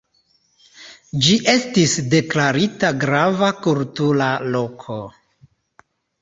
[1.25, 4.99] Ĝi estis deklarita Grava Kultura Loko.